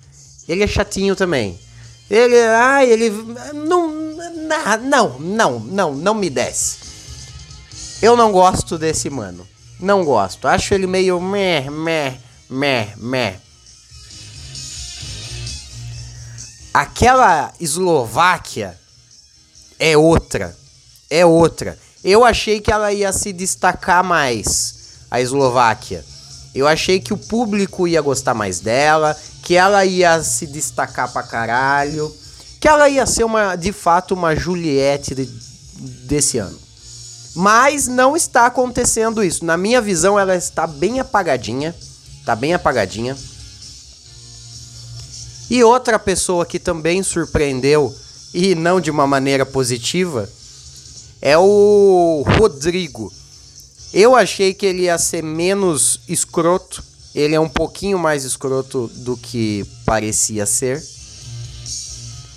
ele 0.48 0.64
é 0.64 0.68
chatinho 0.68 1.14
também. 1.14 1.60
Ele, 2.10 2.40
ai, 2.40 2.90
ele 2.90 3.10
não, 3.54 3.90
não, 4.82 5.20
não, 5.20 5.60
não, 5.60 5.96
não 5.96 6.14
me 6.14 6.30
desce. 6.30 6.78
Eu 8.02 8.16
não 8.16 8.32
gosto 8.32 8.78
desse 8.78 9.10
mano. 9.10 9.46
Não 9.80 10.06
gosto. 10.06 10.48
Acho 10.48 10.74
ele 10.74 10.88
meio 10.88 11.20
meh, 11.20 11.70
meh, 11.70 12.18
meh, 12.50 12.94
meh. 12.98 13.40
Aquela 16.74 17.52
Eslováquia 17.60 18.78
é 19.78 19.98
outra. 19.98 20.56
É 21.10 21.26
outra. 21.26 21.78
Eu 22.04 22.24
achei 22.24 22.62
que 22.62 22.72
ela 22.72 22.94
ia 22.94 23.12
se 23.12 23.34
destacar 23.34 24.04
mais, 24.04 25.06
a 25.10 25.20
Eslováquia. 25.20 26.04
Eu 26.56 26.68
achei 26.68 27.00
que 27.00 27.14
o 27.14 27.18
público 27.18 27.88
ia 27.88 28.02
gostar 28.02 28.34
mais 28.34 28.60
dela, 28.60 29.18
que 29.44 29.56
ela 29.56 29.86
ia 29.86 30.22
se 30.24 30.48
destacar 30.48 31.12
pra 31.12 31.24
caralho, 31.24 32.14
que 32.60 32.68
ela 32.68 32.90
ia 32.90 33.06
ser 33.06 33.24
uma, 33.24 33.56
de 33.56 33.72
fato, 33.72 34.14
uma 34.14 34.36
Juliette 34.36 35.16
de, 35.16 35.26
desse 36.06 36.38
ano. 36.38 36.58
Mas 37.36 37.88
não 37.88 38.16
está 38.16 38.46
acontecendo 38.46 39.24
isso. 39.24 39.46
Na 39.46 39.58
minha 39.58 39.82
visão, 39.82 40.20
ela 40.20 40.36
está 40.36 40.68
bem 40.68 41.00
apagadinha. 41.00 41.76
Tá 42.26 42.36
bem 42.36 42.54
apagadinha. 42.54 43.18
E 45.52 45.66
outra 45.66 46.00
pessoa 46.00 46.46
que 46.46 46.58
também 46.58 47.04
surpreendeu, 47.04 47.94
e 48.34 48.56
não 48.56 48.80
de 48.80 48.90
uma 48.90 49.06
maneira 49.06 49.46
positiva, 49.46 50.30
é 51.22 51.38
o 51.38 52.24
Rodrigo. 52.26 53.12
Eu 53.94 54.16
achei 54.16 54.54
que 54.54 54.66
ele 54.66 54.84
ia 54.84 54.98
ser 54.98 55.22
menos 55.22 56.00
escroto. 56.08 56.82
Ele 57.14 57.36
é 57.36 57.40
um 57.40 57.50
pouquinho 57.50 58.00
mais 58.00 58.24
escroto 58.24 58.90
do 58.96 59.18
que 59.18 59.66
parecia 59.86 60.46
ser. 60.46 60.82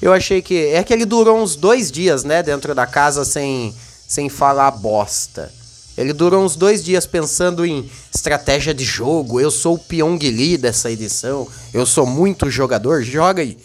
Eu 0.02 0.12
achei 0.12 0.42
que. 0.42 0.66
É 0.72 0.82
que 0.82 0.92
ele 0.92 1.04
durou 1.04 1.40
uns 1.40 1.54
dois 1.54 1.92
dias, 1.92 2.24
né? 2.24 2.42
Dentro 2.42 2.74
da 2.74 2.84
casa 2.84 3.24
sem, 3.24 3.72
sem 4.08 4.28
falar 4.28 4.72
bosta. 4.72 5.52
Ele 5.96 6.12
durou 6.12 6.44
uns 6.44 6.56
dois 6.56 6.82
dias 6.82 7.06
pensando 7.06 7.64
em 7.64 7.88
estratégia 8.12 8.74
de 8.74 8.84
jogo. 8.84 9.40
Eu 9.40 9.50
sou 9.50 9.76
o 9.76 9.78
Pyong 9.78 10.18
Lee 10.18 10.56
dessa 10.56 10.90
edição. 10.90 11.46
Eu 11.72 11.86
sou 11.86 12.04
muito 12.04 12.50
jogador. 12.50 13.02
Joga 13.02 13.42
aí. 13.42 13.56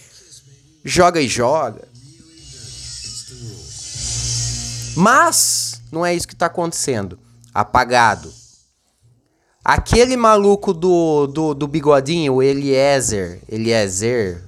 Joga 0.86 1.20
e 1.20 1.28
joga. 1.28 1.88
Mas 4.96 5.82
não 5.92 6.06
é 6.06 6.14
isso 6.14 6.28
que 6.28 6.36
tá 6.36 6.46
acontecendo. 6.46 7.18
Apagado. 7.54 8.32
Aquele 9.64 10.16
maluco 10.16 10.74
do, 10.74 11.28
do, 11.28 11.54
do 11.54 11.68
bigodinho, 11.68 12.36
o 12.36 12.44
Eliezer. 12.44 13.42
Eliezer. 13.50 14.44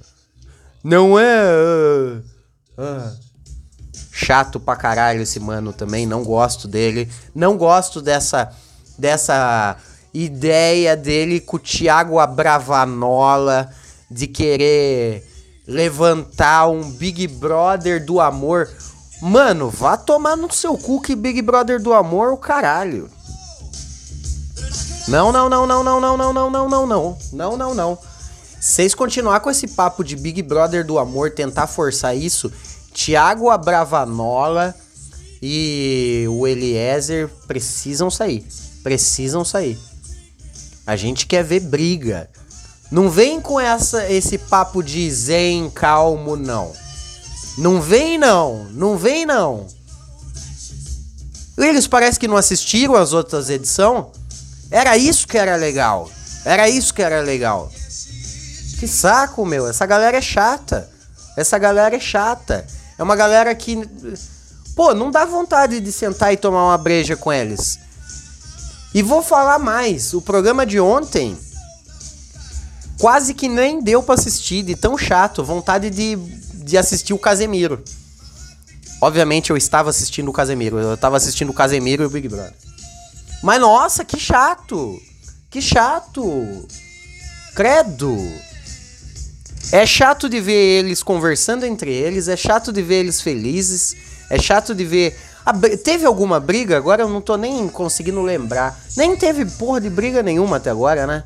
Não 0.83 1.19
é. 1.19 1.45
Uh, 1.51 2.23
uh. 2.81 3.30
Chato 4.23 4.59
pra 4.59 4.75
caralho 4.75 5.21
esse 5.21 5.39
mano 5.39 5.73
também. 5.73 6.05
Não 6.05 6.23
gosto 6.23 6.67
dele. 6.67 7.09
Não 7.33 7.57
gosto 7.57 8.01
dessa. 8.01 8.51
Dessa 8.97 9.77
ideia 10.13 10.95
dele 10.95 11.39
com 11.39 11.55
o 11.57 11.59
Thiago 11.59 12.19
Abravanola 12.19 13.69
de 14.09 14.27
querer 14.27 15.25
levantar 15.65 16.67
um 16.67 16.91
Big 16.91 17.27
Brother 17.27 18.05
do 18.05 18.19
amor. 18.19 18.69
Mano, 19.21 19.69
vá 19.69 19.95
tomar 19.95 20.35
no 20.35 20.51
seu 20.51 20.77
cu 20.77 21.01
que 21.01 21.15
Big 21.15 21.41
Brother 21.41 21.81
do 21.81 21.93
amor 21.93 22.33
o 22.33 22.37
caralho. 22.37 23.09
Não, 25.07 25.31
não, 25.31 25.49
não, 25.49 25.65
não, 25.65 25.83
não, 25.83 25.99
não, 25.99 26.17
não, 26.17 26.33
não, 26.33 26.49
não, 26.49 26.69
não, 26.69 26.85
não. 26.85 27.17
Não, 27.31 27.57
não, 27.57 27.73
não. 27.73 27.97
Vocês 28.59 28.93
continuar 28.93 29.39
com 29.39 29.49
esse 29.49 29.69
papo 29.69 30.03
de 30.03 30.15
Big 30.15 30.41
Brother 30.43 30.85
do 30.85 30.99
amor, 30.99 31.31
tentar 31.31 31.65
forçar 31.65 32.15
isso, 32.15 32.51
Thiago 32.93 33.49
Abravanola 33.49 34.75
e 35.41 36.25
o 36.29 36.45
Eliezer 36.45 37.27
precisam 37.47 38.09
sair. 38.11 38.45
Precisam 38.83 39.43
sair. 39.43 39.79
A 40.85 40.95
gente 40.95 41.25
quer 41.25 41.43
ver 41.43 41.61
briga. 41.61 42.29
Não 42.91 43.09
vem 43.09 43.39
com 43.39 43.59
essa 43.59 44.09
esse 44.11 44.37
papo 44.37 44.83
de 44.83 45.09
zen 45.09 45.69
calmo, 45.69 46.35
não. 46.35 46.73
Não 47.57 47.81
vem 47.81 48.17
não, 48.17 48.65
não 48.71 48.97
vem 48.97 49.25
não. 49.25 49.67
Eles 51.57 51.87
parece 51.87 52.19
que 52.19 52.27
não 52.27 52.37
assistiram 52.37 52.95
as 52.95 53.13
outras 53.13 53.49
edições. 53.49 54.05
Era 54.69 54.97
isso 54.97 55.27
que 55.27 55.37
era 55.37 55.55
legal. 55.55 56.09
Era 56.43 56.67
isso 56.67 56.93
que 56.93 57.01
era 57.01 57.21
legal. 57.21 57.71
Que 58.79 58.87
saco, 58.87 59.45
meu. 59.45 59.67
Essa 59.67 59.85
galera 59.85 60.17
é 60.17 60.21
chata. 60.21 60.89
Essa 61.37 61.57
galera 61.57 61.95
é 61.95 61.99
chata. 61.99 62.65
É 63.01 63.03
uma 63.03 63.15
galera 63.15 63.55
que. 63.55 63.83
Pô, 64.75 64.93
não 64.93 65.09
dá 65.09 65.25
vontade 65.25 65.79
de 65.79 65.91
sentar 65.91 66.31
e 66.33 66.37
tomar 66.37 66.65
uma 66.65 66.77
breja 66.77 67.15
com 67.15 67.33
eles. 67.33 67.79
E 68.93 69.01
vou 69.01 69.23
falar 69.23 69.57
mais. 69.57 70.13
O 70.13 70.21
programa 70.21 70.67
de 70.67 70.79
ontem 70.79 71.35
quase 72.99 73.33
que 73.33 73.49
nem 73.49 73.81
deu 73.81 74.03
para 74.03 74.13
assistir, 74.13 74.61
de 74.61 74.75
tão 74.75 74.95
chato. 74.99 75.43
Vontade 75.43 75.89
de, 75.89 76.15
de 76.15 76.77
assistir 76.77 77.15
o 77.15 77.17
Casemiro. 77.17 77.83
Obviamente 79.01 79.49
eu 79.49 79.57
estava 79.57 79.89
assistindo 79.89 80.29
o 80.29 80.33
Casemiro. 80.33 80.77
Eu 80.77 80.93
estava 80.93 81.17
assistindo 81.17 81.49
o 81.49 81.55
Casemiro 81.55 82.03
e 82.03 82.05
o 82.05 82.09
Big 82.11 82.29
Brother. 82.29 82.53
Mas 83.41 83.59
nossa, 83.59 84.05
que 84.05 84.19
chato! 84.19 85.01
Que 85.49 85.59
chato! 85.59 86.67
Credo! 87.55 88.15
É 89.71 89.85
chato 89.85 90.27
de 90.27 90.39
ver 90.39 90.79
eles 90.79 91.01
conversando 91.01 91.65
entre 91.65 91.91
eles, 91.91 92.27
é 92.27 92.35
chato 92.35 92.71
de 92.71 92.81
ver 92.81 92.95
eles 92.95 93.21
felizes, 93.21 93.95
é 94.29 94.39
chato 94.39 94.75
de 94.75 94.83
ver. 94.85 95.17
Teve 95.83 96.05
alguma 96.05 96.39
briga? 96.39 96.77
Agora 96.77 97.03
eu 97.03 97.09
não 97.09 97.21
tô 97.21 97.35
nem 97.35 97.67
conseguindo 97.67 98.21
lembrar. 98.21 98.79
Nem 98.95 99.15
teve 99.15 99.45
porra 99.45 99.81
de 99.81 99.89
briga 99.89 100.21
nenhuma 100.21 100.57
até 100.57 100.69
agora, 100.69 101.07
né? 101.07 101.23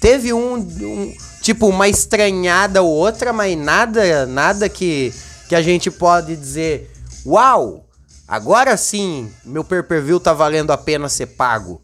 Teve 0.00 0.32
um, 0.32 0.54
um 0.56 1.14
tipo 1.42 1.66
uma 1.66 1.88
estranhada 1.88 2.82
ou 2.82 2.90
outra, 2.90 3.32
mas 3.32 3.56
nada, 3.58 4.26
nada 4.26 4.68
que 4.68 5.12
que 5.48 5.54
a 5.54 5.62
gente 5.62 5.90
pode 5.90 6.36
dizer, 6.36 6.92
uau, 7.24 7.86
agora 8.28 8.76
sim, 8.76 9.32
meu 9.42 9.64
pay-per-view 9.64 10.20
tá 10.20 10.34
valendo 10.34 10.70
a 10.70 10.76
pena 10.76 11.08
ser 11.08 11.26
pago. 11.26 11.80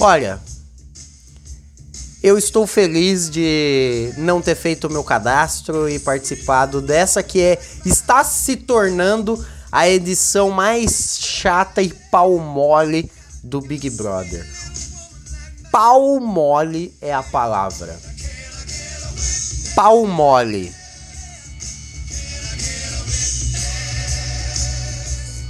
Olha, 0.00 0.40
eu 2.26 2.36
estou 2.36 2.66
feliz 2.66 3.30
de 3.30 4.12
não 4.16 4.42
ter 4.42 4.56
feito 4.56 4.88
o 4.88 4.90
meu 4.90 5.04
cadastro 5.04 5.88
e 5.88 5.96
participado 5.96 6.82
dessa 6.82 7.22
que 7.22 7.40
é 7.40 7.56
está 7.84 8.24
se 8.24 8.56
tornando 8.56 9.46
a 9.70 9.88
edição 9.88 10.50
mais 10.50 11.18
chata 11.20 11.80
e 11.80 11.88
pau 12.10 12.36
mole 12.40 13.08
do 13.44 13.60
Big 13.60 13.88
Brother. 13.90 14.44
Pau 15.70 16.18
mole 16.18 16.92
é 17.00 17.14
a 17.14 17.22
palavra. 17.22 17.96
Pau 19.76 20.04
mole. 20.04 20.74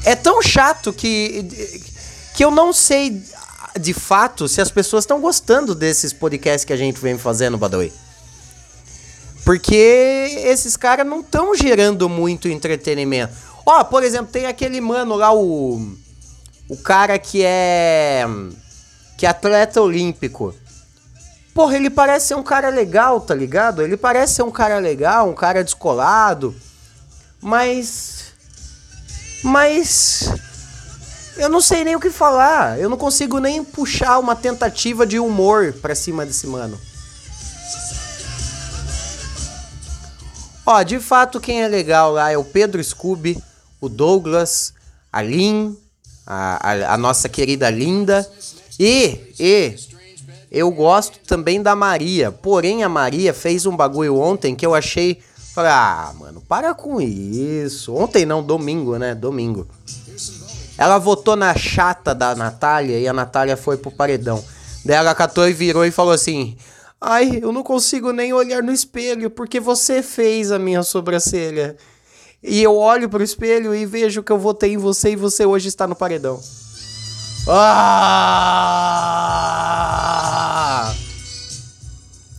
É 0.05 0.15
tão 0.15 0.43
chato 0.43 0.93
que 0.93 1.43
que 2.35 2.45
eu 2.45 2.51
não 2.51 2.71
sei 2.71 3.25
de 3.79 3.93
fato 3.95 4.49
se 4.49 4.61
as 4.61 4.71
pessoas 4.71 5.05
estão 5.05 5.21
gostando 5.21 5.75
desses 5.75 6.13
podcasts 6.13 6.65
que 6.65 6.73
a 6.73 6.77
gente 6.77 7.01
vem 7.01 7.19
fazendo, 7.19 7.59
Badawi. 7.59 7.93
Porque 9.45 9.75
esses 10.45 10.77
caras 10.77 11.07
não 11.07 11.21
estão 11.21 11.55
gerando 11.55 12.09
muito 12.09 12.49
entretenimento. 12.49 13.33
Ó, 13.65 13.85
por 13.85 14.03
exemplo, 14.03 14.33
tem 14.33 14.47
aquele 14.47 14.81
mano 14.81 15.15
lá, 15.15 15.33
o. 15.33 15.97
O 16.69 16.77
cara 16.77 17.17
que 17.19 17.45
é. 17.45 18.25
Que 19.17 19.25
é 19.25 19.29
atleta 19.29 19.81
olímpico. 19.81 20.53
Porra, 21.55 21.77
ele 21.77 21.89
parece 21.89 22.27
ser 22.29 22.35
um 22.35 22.43
cara 22.43 22.69
legal, 22.69 23.21
tá 23.21 23.35
ligado? 23.35 23.83
Ele 23.83 23.97
parece 23.97 24.35
ser 24.35 24.43
um 24.43 24.51
cara 24.51 24.79
legal, 24.79 25.29
um 25.29 25.35
cara 25.35 25.63
descolado. 25.63 26.55
Mas. 27.41 28.33
Mas. 29.43 30.29
Eu 31.37 31.49
não 31.49 31.61
sei 31.61 31.85
nem 31.85 31.95
o 31.95 32.01
que 32.01 32.11
falar. 32.11 32.79
Eu 32.79 32.89
não 32.89 32.97
consigo 32.97 33.39
nem 33.39 33.63
puxar 33.63 34.19
uma 34.19 34.35
tentativa 34.35 35.07
de 35.07 35.19
humor 35.19 35.73
pra 35.75 35.95
cima 35.95 36.25
desse 36.25 36.47
mano. 36.47 36.79
Ó, 40.65 40.83
de 40.83 40.99
fato, 40.99 41.41
quem 41.41 41.63
é 41.63 41.69
legal 41.69 42.13
lá 42.13 42.33
é 42.33 42.37
o 42.37 42.43
Pedro 42.43 42.83
Scooby, 42.83 43.41
o 43.81 43.89
Douglas, 43.89 44.75
a 45.13 45.23
Lin, 45.23 45.77
a, 46.27 46.73
a, 46.73 46.95
a 46.95 46.97
nossa 46.97 47.29
querida 47.29 47.71
Linda. 47.71 48.29
E, 48.81 49.33
e, 49.39 49.77
eu 50.51 50.71
gosto 50.71 51.21
também 51.21 51.63
da 51.63 51.77
Maria. 51.77 52.33
Porém, 52.33 52.83
a 52.83 52.89
Maria 52.89 53.33
fez 53.33 53.65
um 53.65 53.77
bagulho 53.77 54.17
ontem 54.17 54.57
que 54.57 54.67
eu 54.67 54.75
achei. 54.75 55.23
Falei, 55.55 55.71
ah, 55.71 56.13
mano, 56.19 56.43
para 56.49 56.75
com 56.75 57.01
isso. 57.01 57.95
Ontem 57.95 58.27
não, 58.27 58.43
domingo, 58.43 58.99
né? 58.99 59.15
Domingo. 59.15 59.69
Ela 60.79 60.99
votou 60.99 61.37
na 61.37 61.55
chata 61.55 62.15
da 62.15 62.35
Natália 62.35 62.99
e 62.99 63.09
a 63.09 63.13
Natália 63.13 63.57
foi 63.57 63.77
pro 63.77 63.91
paredão. 63.91 64.45
Daí 64.85 64.97
ela 64.97 65.15
catou 65.15 65.49
e 65.49 65.53
virou 65.53 65.85
e 65.85 65.91
falou 65.91 66.13
assim: 66.13 66.57
Ai, 67.01 67.41
eu 67.43 67.53
não 67.53 67.63
consigo 67.63 68.13
nem 68.13 68.33
olhar 68.33 68.63
no 68.63 68.73
espelho 68.73 69.31
porque 69.31 69.59
você 69.59 70.03
fez 70.03 70.53
a 70.53 70.59
minha 70.59 70.83
sobrancelha. 70.83 71.77
E 72.43 72.63
eu 72.63 72.77
olho 72.77 73.09
pro 73.09 73.23
espelho 73.23 73.75
e 73.75 73.87
vejo 73.87 74.23
que 74.23 74.31
eu 74.31 74.39
votei 74.39 74.75
em 74.75 74.77
você 74.77 75.13
e 75.13 75.17
você 75.17 75.45
hoje 75.47 75.69
está 75.69 75.87
no 75.87 75.97
paredão. 75.97 76.41
Ah! 77.49 77.97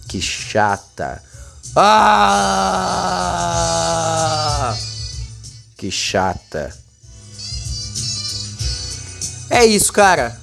Que 0.07 0.21
chata. 0.21 1.21
Ah! 1.75 2.37
Que 5.75 5.91
chata. 5.91 6.86
É 9.57 9.65
isso, 9.65 9.91
cara. 9.91 10.39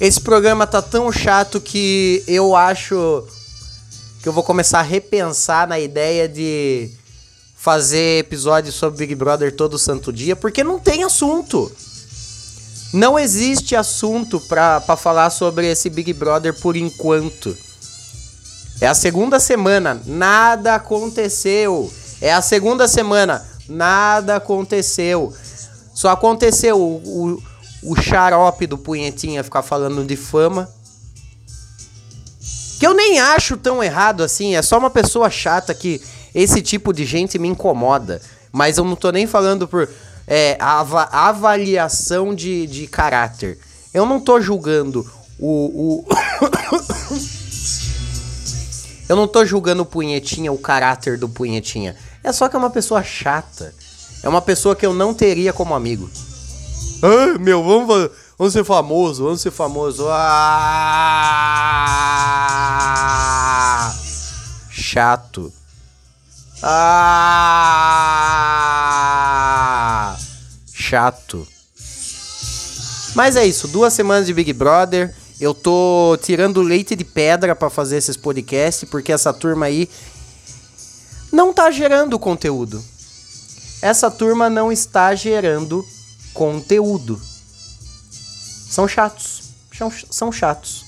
Esse 0.00 0.18
programa 0.22 0.66
tá 0.66 0.80
tão 0.80 1.12
chato 1.12 1.60
que 1.60 2.24
eu 2.26 2.56
acho 2.56 3.22
que 4.22 4.26
eu 4.26 4.32
vou 4.32 4.42
começar 4.42 4.78
a 4.78 4.82
repensar 4.82 5.68
na 5.68 5.78
ideia 5.78 6.26
de 6.26 6.90
fazer 7.54 8.20
episódios 8.20 8.74
sobre 8.74 9.00
Big 9.00 9.14
Brother 9.14 9.54
todo 9.54 9.78
santo 9.78 10.10
dia, 10.10 10.34
porque 10.34 10.64
não 10.64 10.78
tem 10.78 11.04
assunto. 11.04 11.70
Não 12.90 13.18
existe 13.18 13.76
assunto 13.76 14.40
pra 14.40 14.80
falar 14.96 15.28
sobre 15.28 15.70
esse 15.70 15.90
Big 15.90 16.14
Brother 16.14 16.58
por 16.58 16.76
enquanto. 16.76 17.54
É 18.80 18.86
a 18.86 18.94
segunda 18.94 19.38
semana, 19.38 20.00
nada 20.06 20.76
aconteceu. 20.76 21.92
É 22.18 22.32
a 22.32 22.40
segunda 22.40 22.88
semana, 22.88 23.46
nada 23.68 24.36
aconteceu. 24.36 25.34
Só 25.92 26.08
aconteceu 26.08 26.80
o, 26.80 26.96
o, 27.04 27.49
o 27.82 27.96
xarope 27.96 28.66
do 28.66 28.78
punhetinha 28.78 29.44
ficar 29.44 29.62
falando 29.62 30.04
de 30.04 30.16
fama. 30.16 30.68
Que 32.78 32.86
eu 32.86 32.94
nem 32.94 33.20
acho 33.20 33.56
tão 33.56 33.82
errado 33.82 34.22
assim, 34.22 34.56
é 34.56 34.62
só 34.62 34.78
uma 34.78 34.90
pessoa 34.90 35.28
chata 35.28 35.74
que 35.74 36.00
esse 36.34 36.62
tipo 36.62 36.92
de 36.92 37.04
gente 37.04 37.38
me 37.38 37.48
incomoda. 37.48 38.22
Mas 38.52 38.78
eu 38.78 38.84
não 38.84 38.96
tô 38.96 39.10
nem 39.10 39.26
falando 39.26 39.68
por 39.68 39.88
é, 40.26 40.56
ava 40.60 41.08
avaliação 41.12 42.34
de, 42.34 42.66
de 42.66 42.86
caráter. 42.86 43.58
Eu 43.92 44.06
não 44.06 44.20
tô 44.20 44.40
julgando 44.40 45.08
o. 45.38 46.04
o... 46.04 46.06
eu 49.08 49.16
não 49.16 49.26
tô 49.26 49.44
julgando 49.44 49.82
o 49.82 49.86
punhetinha, 49.86 50.52
o 50.52 50.58
caráter 50.58 51.18
do 51.18 51.28
punhetinha. 51.28 51.96
É 52.22 52.32
só 52.32 52.48
que 52.48 52.56
é 52.56 52.58
uma 52.58 52.70
pessoa 52.70 53.02
chata. 53.02 53.74
É 54.22 54.28
uma 54.28 54.42
pessoa 54.42 54.76
que 54.76 54.84
eu 54.84 54.92
não 54.92 55.14
teria 55.14 55.52
como 55.52 55.74
amigo. 55.74 56.10
Ai, 57.02 57.38
meu, 57.38 57.64
vamos, 57.64 58.10
vamos 58.36 58.52
ser 58.52 58.62
famoso, 58.62 59.24
vamos 59.24 59.40
ser 59.40 59.50
famoso. 59.50 60.06
Ah! 60.10 60.20
Chato. 64.70 65.50
Ah! 66.62 66.94
Chato. 70.74 71.48
Mas 73.14 73.34
é 73.36 73.46
isso, 73.46 73.66
duas 73.68 73.94
semanas 73.94 74.26
de 74.26 74.34
Big 74.34 74.52
Brother. 74.52 75.14
Eu 75.40 75.54
tô 75.54 76.18
tirando 76.20 76.60
leite 76.60 76.94
de 76.94 77.04
pedra 77.04 77.56
para 77.56 77.70
fazer 77.70 77.96
esses 77.96 78.18
podcasts, 78.18 78.86
porque 78.86 79.10
essa 79.10 79.32
turma 79.32 79.64
aí 79.64 79.88
não 81.32 81.50
tá 81.50 81.70
gerando 81.70 82.18
conteúdo. 82.18 82.84
Essa 83.80 84.10
turma 84.10 84.50
não 84.50 84.70
está 84.70 85.14
gerando 85.14 85.76
conteúdo. 85.76 85.99
São 88.70 88.86
chatos. 88.86 89.50
São, 89.76 89.92
são 90.10 90.32
chatos. 90.32 90.84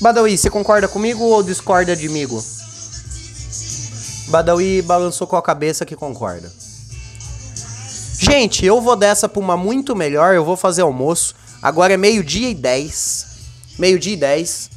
Badawi, 0.00 0.36
você 0.36 0.50
concorda 0.50 0.86
comigo 0.86 1.24
ou 1.24 1.42
discorda 1.42 1.96
de 1.96 2.08
mim? 2.08 2.26
Badawi 4.28 4.82
balançou 4.82 5.26
com 5.26 5.36
a 5.36 5.42
cabeça 5.42 5.86
que 5.86 5.96
concorda. 5.96 6.52
Gente, 8.18 8.64
eu 8.64 8.80
vou 8.80 8.96
dessa 8.96 9.28
pra 9.28 9.40
uma 9.40 9.56
muito 9.56 9.94
melhor. 9.94 10.34
Eu 10.34 10.44
vou 10.44 10.56
fazer 10.56 10.82
almoço. 10.82 11.34
Agora 11.62 11.94
é 11.94 11.96
meio-dia 11.96 12.50
e 12.50 12.54
10. 12.54 13.26
Meio-dia 13.78 14.14
e 14.14 14.16
10. 14.16 14.70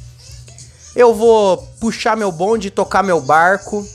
Eu 0.94 1.14
vou 1.14 1.56
puxar 1.80 2.16
meu 2.16 2.32
bonde, 2.32 2.70
tocar 2.70 3.02
meu 3.02 3.20
barco. 3.20 3.86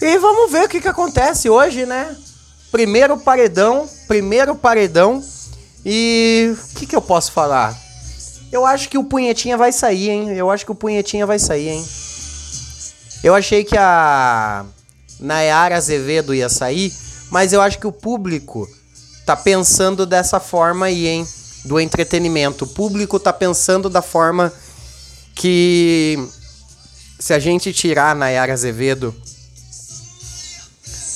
E 0.00 0.18
vamos 0.18 0.50
ver 0.50 0.64
o 0.64 0.68
que, 0.68 0.80
que 0.80 0.88
acontece 0.88 1.48
hoje, 1.48 1.86
né? 1.86 2.16
Primeiro 2.70 3.16
paredão, 3.18 3.88
primeiro 4.06 4.54
paredão. 4.54 5.22
E 5.84 6.52
o 6.52 6.74
que, 6.74 6.86
que 6.86 6.96
eu 6.96 7.02
posso 7.02 7.32
falar? 7.32 7.76
Eu 8.50 8.64
acho 8.64 8.88
que 8.88 8.98
o 8.98 9.04
Punhetinha 9.04 9.56
vai 9.56 9.72
sair, 9.72 10.10
hein? 10.10 10.30
Eu 10.36 10.50
acho 10.50 10.64
que 10.64 10.72
o 10.72 10.74
Punhetinha 10.74 11.26
vai 11.26 11.38
sair, 11.38 11.68
hein? 11.68 11.88
Eu 13.22 13.34
achei 13.34 13.64
que 13.64 13.76
a 13.76 14.64
Nayara 15.18 15.76
Azevedo 15.76 16.34
ia 16.34 16.48
sair, 16.48 16.92
mas 17.30 17.52
eu 17.52 17.60
acho 17.60 17.78
que 17.78 17.86
o 17.86 17.92
público 17.92 18.68
tá 19.24 19.36
pensando 19.36 20.06
dessa 20.06 20.38
forma 20.38 20.86
aí, 20.86 21.06
hein? 21.06 21.26
Do 21.64 21.80
entretenimento. 21.80 22.64
O 22.64 22.68
público 22.68 23.18
tá 23.18 23.32
pensando 23.32 23.90
da 23.90 24.02
forma 24.02 24.52
que 25.34 26.18
se 27.18 27.34
a 27.34 27.38
gente 27.38 27.72
tirar 27.72 28.12
a 28.12 28.14
Nayara 28.14 28.52
Azevedo 28.52 29.14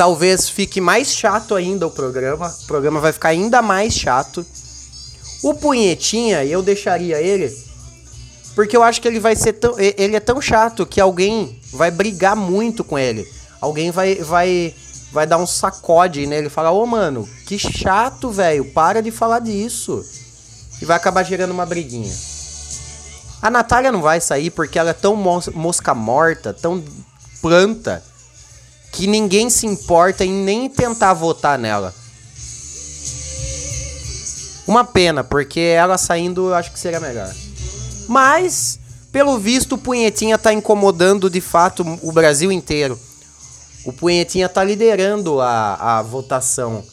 talvez 0.00 0.48
fique 0.48 0.80
mais 0.80 1.12
chato 1.12 1.54
ainda 1.54 1.86
o 1.86 1.90
programa. 1.90 2.48
O 2.62 2.66
programa 2.66 3.00
vai 3.00 3.12
ficar 3.12 3.28
ainda 3.28 3.60
mais 3.60 3.92
chato. 3.92 4.46
O 5.42 5.52
Punhetinha, 5.52 6.42
eu 6.42 6.62
deixaria 6.62 7.20
ele. 7.20 7.54
Porque 8.54 8.74
eu 8.74 8.82
acho 8.82 8.98
que 9.02 9.06
ele 9.06 9.20
vai 9.20 9.36
ser 9.36 9.52
tão. 9.52 9.78
Ele 9.78 10.16
é 10.16 10.20
tão 10.20 10.40
chato 10.40 10.86
que 10.86 11.02
alguém 11.02 11.60
vai 11.70 11.90
brigar 11.90 12.34
muito 12.34 12.82
com 12.82 12.98
ele. 12.98 13.30
Alguém 13.60 13.90
vai. 13.90 14.14
vai 14.14 14.74
vai 15.12 15.26
dar 15.26 15.36
um 15.36 15.46
sacode 15.46 16.26
nele 16.26 16.46
e 16.46 16.50
falar: 16.50 16.70
Ô, 16.70 16.86
mano, 16.86 17.28
que 17.44 17.58
chato, 17.58 18.30
velho, 18.30 18.64
para 18.72 19.02
de 19.02 19.10
falar 19.10 19.40
disso. 19.40 20.02
E 20.80 20.86
vai 20.86 20.96
acabar 20.96 21.24
gerando 21.24 21.50
uma 21.50 21.66
briguinha. 21.66 22.14
A 23.42 23.50
Natália 23.50 23.92
não 23.92 24.00
vai 24.00 24.18
sair 24.18 24.48
porque 24.48 24.78
ela 24.78 24.90
é 24.90 24.94
tão 24.94 25.14
mosca 25.14 25.94
morta, 25.94 26.54
tão 26.54 26.82
planta, 27.42 28.02
que 28.92 29.06
ninguém 29.06 29.48
se 29.48 29.66
importa 29.66 30.24
em 30.24 30.32
nem 30.32 30.68
tentar 30.68 31.14
votar 31.14 31.58
nela. 31.58 31.94
Uma 34.66 34.84
pena, 34.84 35.24
porque 35.24 35.60
ela 35.60 35.98
saindo 35.98 36.48
eu 36.48 36.54
acho 36.54 36.72
que 36.72 36.78
seria 36.78 37.00
melhor. 37.00 37.32
Mas, 38.08 38.78
pelo 39.10 39.38
visto, 39.38 39.74
o 39.74 39.78
Punhetinha 39.78 40.38
tá 40.38 40.52
incomodando 40.52 41.28
de 41.28 41.40
fato 41.40 41.84
o 42.02 42.12
Brasil 42.12 42.52
inteiro. 42.52 42.98
O 43.84 43.92
Punhetinha 43.92 44.48
tá 44.48 44.62
liderando 44.62 45.40
a, 45.40 45.98
a 45.98 46.02
votação 46.02 46.84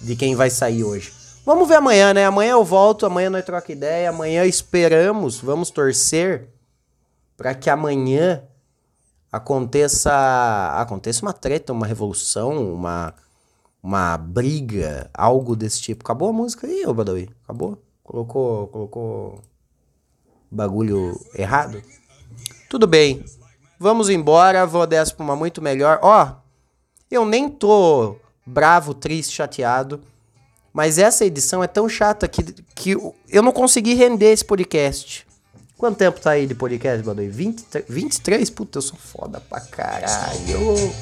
de 0.00 0.16
quem 0.16 0.34
vai 0.34 0.50
sair 0.50 0.82
hoje. 0.82 1.12
Vamos 1.44 1.68
ver 1.68 1.76
amanhã, 1.76 2.14
né? 2.14 2.24
Amanhã 2.24 2.52
eu 2.52 2.64
volto, 2.64 3.04
amanhã 3.04 3.28
nós 3.28 3.44
troca 3.44 3.70
ideia, 3.70 4.08
amanhã 4.08 4.46
esperamos, 4.46 5.38
vamos 5.38 5.70
torcer 5.70 6.48
para 7.36 7.54
que 7.54 7.68
amanhã 7.68 8.42
aconteça 9.36 10.12
aconteça 10.76 11.22
uma 11.22 11.32
treta, 11.32 11.72
uma 11.72 11.86
revolução, 11.86 12.74
uma 12.74 13.14
uma 13.82 14.16
briga, 14.16 15.10
algo 15.12 15.54
desse 15.54 15.82
tipo. 15.82 16.04
Acabou 16.04 16.30
a 16.30 16.32
música 16.32 16.66
aí, 16.66 16.86
ô 16.86 16.94
Badawi? 16.94 17.28
Acabou? 17.44 17.78
Colocou 18.02 18.68
colocou 18.68 19.42
bagulho 20.50 21.20
errado? 21.34 21.82
Tudo 22.70 22.86
bem. 22.86 23.24
Vamos 23.78 24.08
embora, 24.08 24.66
vou 24.66 24.86
dessa 24.86 25.14
pra 25.14 25.24
uma 25.24 25.36
muito 25.36 25.60
melhor. 25.60 25.98
Ó, 26.02 26.32
eu 27.10 27.26
nem 27.26 27.48
tô 27.48 28.16
bravo, 28.46 28.94
triste, 28.94 29.34
chateado. 29.34 30.00
Mas 30.72 30.98
essa 30.98 31.24
edição 31.24 31.62
é 31.62 31.66
tão 31.66 31.88
chata 31.88 32.26
que, 32.26 32.42
que 32.74 32.92
eu 33.28 33.42
não 33.42 33.52
consegui 33.52 33.94
render 33.94 34.32
esse 34.32 34.44
podcast. 34.44 35.26
Quanto 35.76 35.98
tempo 35.98 36.20
tá 36.20 36.30
aí 36.30 36.46
de 36.46 36.54
podcast, 36.54 37.02
Badoi? 37.04 37.28
23, 37.28 37.84
23? 37.88 38.50
Puta, 38.50 38.78
eu 38.78 38.82
sou 38.82 38.96
foda 38.96 39.40
pra 39.40 39.60
caralho. 39.60 40.94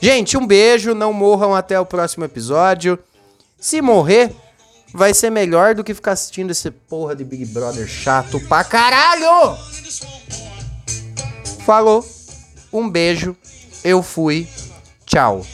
Gente, 0.00 0.36
um 0.36 0.46
beijo. 0.46 0.94
Não 0.94 1.12
morram 1.12 1.54
até 1.54 1.78
o 1.78 1.86
próximo 1.86 2.24
episódio. 2.24 2.98
Se 3.60 3.80
morrer, 3.80 4.34
vai 4.92 5.14
ser 5.14 5.30
melhor 5.30 5.74
do 5.74 5.84
que 5.84 5.94
ficar 5.94 6.12
assistindo 6.12 6.50
esse 6.50 6.70
porra 6.70 7.14
de 7.14 7.24
Big 7.24 7.44
Brother 7.46 7.86
chato 7.86 8.40
pra 8.48 8.64
caralho. 8.64 9.56
Falou. 11.64 12.04
Um 12.72 12.88
beijo. 12.88 13.36
Eu 13.84 14.02
fui. 14.02 14.48
Tchau. 15.06 15.44